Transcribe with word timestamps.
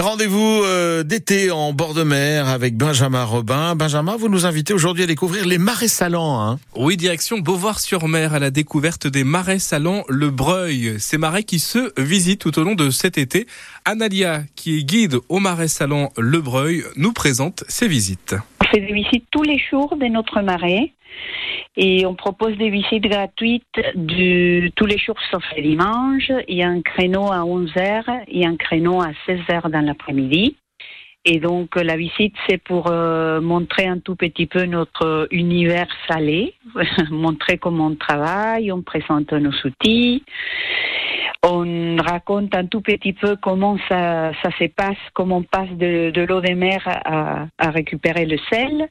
Rendez-vous 0.00 0.62
euh, 0.62 1.02
d'été 1.02 1.50
en 1.50 1.72
bord 1.72 1.92
de 1.92 2.04
mer 2.04 2.46
avec 2.46 2.76
Benjamin 2.76 3.24
Robin. 3.24 3.74
Benjamin, 3.74 4.16
vous 4.16 4.28
nous 4.28 4.46
invitez 4.46 4.72
aujourd'hui 4.72 5.02
à 5.02 5.06
découvrir 5.06 5.44
les 5.44 5.58
marais 5.58 5.88
salants. 5.88 6.40
Hein 6.40 6.60
oui, 6.76 6.96
direction 6.96 7.38
Beauvoir-sur-Mer 7.38 8.32
à 8.32 8.38
la 8.38 8.52
découverte 8.52 9.08
des 9.08 9.24
marais 9.24 9.58
salants 9.58 10.04
Le 10.08 10.30
Breuil. 10.30 11.00
Ces 11.00 11.18
marais 11.18 11.42
qui 11.42 11.58
se 11.58 11.92
visitent 12.00 12.42
tout 12.42 12.56
au 12.60 12.62
long 12.62 12.76
de 12.76 12.90
cet 12.90 13.18
été. 13.18 13.48
Analia, 13.84 14.42
qui 14.54 14.78
est 14.78 14.84
guide 14.84 15.16
au 15.28 15.40
marais 15.40 15.66
salants 15.66 16.12
Le 16.16 16.40
Breuil, 16.40 16.84
nous 16.94 17.12
présente 17.12 17.64
ces 17.66 17.88
visites. 17.88 18.36
On 18.60 18.66
fait 18.66 18.80
des 18.80 18.92
visites 18.92 19.24
tous 19.32 19.42
les 19.42 19.58
jours 19.58 19.96
de 19.96 20.06
notre 20.06 20.42
marais 20.42 20.92
et 21.76 22.06
on 22.06 22.14
propose 22.14 22.56
des 22.56 22.70
visites 22.70 23.04
gratuites 23.04 23.62
tous 23.72 24.86
les 24.86 24.98
jours 24.98 25.18
sauf 25.30 25.44
les 25.56 25.62
dimanches. 25.62 26.32
Il 26.48 26.56
y 26.56 26.62
a 26.62 26.68
un 26.68 26.82
créneau 26.82 27.30
à 27.30 27.40
11h 27.40 28.24
et 28.26 28.44
un 28.44 28.56
créneau 28.56 29.00
à 29.00 29.10
16h 29.26 29.70
dans 29.70 29.80
l'après-midi. 29.80 30.56
Et 31.24 31.38
donc 31.38 31.76
la 31.76 31.96
visite, 31.96 32.34
c'est 32.48 32.58
pour 32.58 32.90
euh, 32.90 33.40
montrer 33.40 33.86
un 33.86 33.98
tout 33.98 34.16
petit 34.16 34.46
peu 34.46 34.64
notre 34.64 35.28
univers 35.30 35.88
salé, 36.08 36.54
montrer 37.10 37.58
comment 37.58 37.86
on 37.86 37.94
travaille, 37.96 38.72
on 38.72 38.82
présente 38.82 39.32
nos 39.32 39.52
outils, 39.64 40.24
on 41.44 41.96
raconte 41.96 42.54
un 42.54 42.66
tout 42.66 42.80
petit 42.80 43.12
peu 43.12 43.36
comment 43.36 43.76
ça, 43.88 44.32
se 44.58 44.68
passe, 44.68 44.96
comment 45.12 45.38
on 45.38 45.42
passe 45.42 45.70
de, 45.70 46.24
l'eau 46.26 46.40
de 46.40 46.54
mer 46.54 46.82
à, 46.86 47.46
à 47.58 47.70
récupérer 47.70 48.24
le 48.24 48.38
sel. 48.50 48.88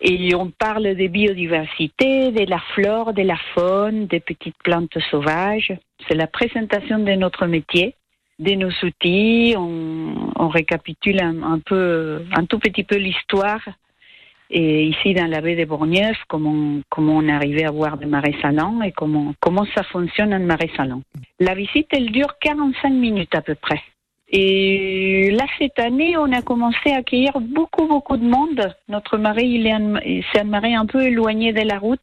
Et 0.00 0.34
on 0.34 0.50
parle 0.50 0.94
de 0.94 1.06
biodiversité, 1.06 2.30
de 2.30 2.48
la 2.48 2.58
flore, 2.74 3.12
de 3.12 3.22
la 3.22 3.38
faune, 3.54 4.06
des 4.06 4.20
petites 4.20 4.56
plantes 4.62 4.98
sauvages. 5.10 5.72
C'est 6.08 6.14
la 6.14 6.26
présentation 6.26 6.98
de 6.98 7.12
notre 7.12 7.46
métier, 7.46 7.94
de 8.38 8.52
nos 8.52 8.72
outils. 8.82 9.54
On, 9.56 10.48
récapitule 10.48 11.20
un, 11.20 11.58
peu, 11.58 12.22
un 12.36 12.44
tout 12.44 12.58
petit 12.58 12.84
peu 12.84 12.96
l'histoire. 12.96 13.60
Et 14.50 14.84
ici, 14.84 15.14
dans 15.14 15.26
la 15.26 15.40
baie 15.40 15.56
de 15.56 15.64
Bourgneuf, 15.64 16.16
comment, 16.28 16.80
comment 16.90 17.16
on 17.16 17.28
arrivé 17.28 17.64
à 17.64 17.70
voir 17.70 17.96
des 17.96 18.06
marais 18.06 18.36
salants 18.40 18.82
et 18.82 18.92
comment, 18.92 19.34
comment 19.40 19.66
ça 19.74 19.82
fonctionne 19.84 20.32
un 20.32 20.38
marais 20.38 20.70
salant. 20.76 21.02
La 21.40 21.54
visite, 21.54 21.88
elle 21.90 22.10
dure 22.12 22.38
45 22.40 22.90
minutes 22.90 23.34
à 23.34 23.42
peu 23.42 23.54
près. 23.54 23.82
Et 24.36 25.30
là, 25.30 25.44
cette 25.60 25.78
année, 25.78 26.16
on 26.16 26.32
a 26.32 26.42
commencé 26.42 26.90
à 26.90 26.96
accueillir 26.96 27.38
beaucoup, 27.40 27.86
beaucoup 27.86 28.16
de 28.16 28.24
monde. 28.24 28.74
Notre 28.88 29.16
marais, 29.16 29.48
il 29.48 29.64
est 29.64 30.24
c'est 30.32 30.40
un 30.40 30.44
marais 30.44 30.74
un 30.74 30.86
peu 30.86 31.02
éloigné 31.02 31.52
de 31.52 31.60
la 31.60 31.78
route. 31.78 32.00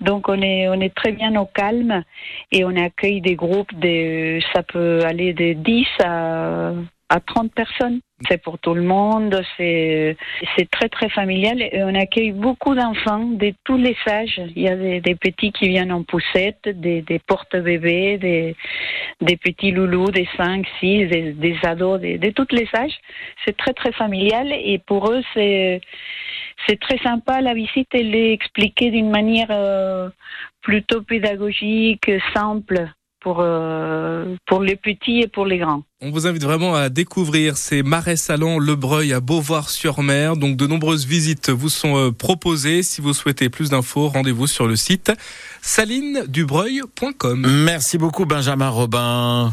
Donc, 0.00 0.28
on 0.28 0.40
est, 0.40 0.68
on 0.68 0.80
est 0.80 0.94
très 0.94 1.10
bien 1.10 1.34
au 1.34 1.46
calme 1.46 2.04
et 2.52 2.64
on 2.64 2.76
accueille 2.76 3.20
des 3.20 3.34
groupes 3.34 3.74
de, 3.74 4.38
ça 4.52 4.62
peut 4.62 5.00
aller 5.04 5.32
de 5.32 5.54
10 5.54 5.86
à, 6.04 6.74
à 7.08 7.20
30 7.20 7.52
personnes. 7.52 8.00
C'est 8.28 8.42
pour 8.42 8.58
tout 8.58 8.74
le 8.74 8.82
monde, 8.82 9.40
c'est 9.56 10.16
très 10.72 10.88
très 10.88 11.08
familial 11.08 11.62
et 11.62 11.84
on 11.84 11.94
accueille 11.94 12.32
beaucoup 12.32 12.74
d'enfants 12.74 13.24
de 13.24 13.54
tous 13.64 13.76
les 13.76 13.96
âges. 14.08 14.40
Il 14.56 14.62
y 14.62 14.68
a 14.68 14.74
des, 14.74 15.00
des 15.00 15.14
petits 15.14 15.52
qui 15.52 15.68
viennent 15.68 15.92
en 15.92 16.02
poussette, 16.02 16.68
des, 16.68 17.02
des 17.02 17.20
porte-bébés, 17.20 18.18
des, 18.18 18.56
des 19.20 19.36
petits 19.36 19.70
loulous, 19.70 20.10
des 20.10 20.28
5, 20.36 20.66
6, 20.80 21.06
des, 21.06 21.32
des 21.32 21.56
ados, 21.62 22.00
de, 22.00 22.30
tous 22.30 22.48
les 22.50 22.68
âges. 22.74 22.98
C'est 23.44 23.56
très 23.56 23.72
très 23.72 23.92
familial 23.92 24.52
et 24.52 24.78
pour 24.84 25.12
eux 25.12 25.22
c'est 25.32 25.80
c'est 26.66 26.80
très 26.80 26.98
sympa. 26.98 27.40
La 27.40 27.54
visite 27.54 27.88
elle 27.92 28.16
est 28.16 28.32
expliquée 28.32 28.90
d'une 28.90 29.10
manière 29.10 29.48
euh, 29.50 30.10
plutôt 30.60 31.02
pédagogique, 31.02 32.10
simple 32.34 32.88
pour, 33.28 33.40
euh, 33.40 34.36
pour 34.46 34.62
les 34.62 34.76
petits 34.76 35.20
et 35.20 35.28
pour 35.28 35.44
les 35.44 35.58
grands. 35.58 35.82
On 36.00 36.10
vous 36.10 36.26
invite 36.26 36.42
vraiment 36.42 36.74
à 36.74 36.88
découvrir 36.88 37.58
ces 37.58 37.82
marais 37.82 38.16
salants 38.16 38.58
Le 38.58 38.74
Breuil 38.74 39.12
à 39.12 39.20
Beauvoir-sur-Mer. 39.20 40.38
Donc 40.38 40.56
de 40.56 40.66
nombreuses 40.66 41.04
visites 41.04 41.50
vous 41.50 41.68
sont 41.68 41.98
euh, 41.98 42.10
proposées. 42.10 42.82
Si 42.82 43.02
vous 43.02 43.12
souhaitez 43.12 43.50
plus 43.50 43.68
d'infos, 43.68 44.08
rendez-vous 44.08 44.46
sur 44.46 44.66
le 44.66 44.76
site 44.76 45.12
salinedubreuil.com. 45.60 47.46
Merci 47.64 47.98
beaucoup 47.98 48.24
Benjamin 48.24 48.70
Robin. 48.70 49.44